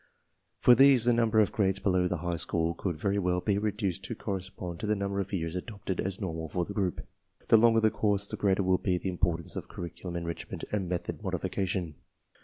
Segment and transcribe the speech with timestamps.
[0.57, 3.59] For these the num ber of grades below the high school could very well be
[3.59, 7.01] reduced to correspond to the number of years adopted as normal for the group.
[7.49, 10.89] The longer the course the greater will be the importance of curriculum enrich jment and
[10.89, 11.97] method modification.